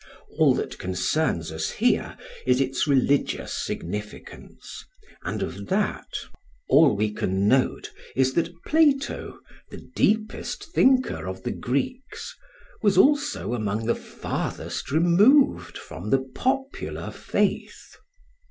All 0.39 0.55
that 0.55 0.79
concerns 0.79 1.51
us 1.51 1.69
here, 1.69 2.17
is 2.47 2.59
its 2.59 2.87
religious 2.87 3.53
significance; 3.53 4.83
and 5.21 5.43
of 5.43 5.67
that, 5.67 6.07
all 6.67 6.95
we 6.95 7.13
can 7.13 7.47
note 7.47 7.91
is 8.15 8.33
that 8.33 8.49
Plato, 8.65 9.37
the 9.69 9.87
deepest 9.95 10.73
thinker 10.73 11.27
of 11.27 11.43
the 11.43 11.51
Greeks, 11.51 12.35
was 12.81 12.97
also 12.97 13.53
among 13.53 13.85
the 13.85 13.93
farthest 13.93 14.89
removed 14.89 15.77
from 15.77 16.09
the 16.09 16.25
popular 16.33 17.11
faith. 17.11 17.95